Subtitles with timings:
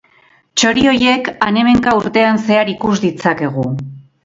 [0.61, 3.71] Txori horiek han-hemenka urtean zehar ikus ditzakegu.